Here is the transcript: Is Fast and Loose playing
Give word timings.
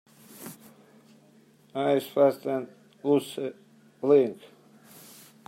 Is 1.75 2.07
Fast 2.07 2.47
and 2.47 2.67
Loose 3.03 3.37
playing 3.99 4.39